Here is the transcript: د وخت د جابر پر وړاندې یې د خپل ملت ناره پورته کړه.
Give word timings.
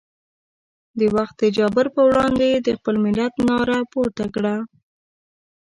د 0.99 1.01
وخت 1.15 1.35
د 1.39 1.43
جابر 1.57 1.85
پر 1.93 2.03
وړاندې 2.07 2.45
یې 2.51 2.59
د 2.61 2.69
خپل 2.77 2.95
ملت 3.05 3.33
ناره 3.47 3.77
پورته 3.91 4.25
کړه. 4.35 4.55